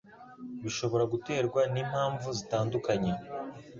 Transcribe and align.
bishobora 0.63 1.03
guterwa 1.13 1.61
n'impamvu 1.73 2.27
zitandukanye, 2.37 3.11